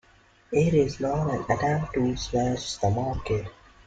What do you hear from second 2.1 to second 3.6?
smash the market.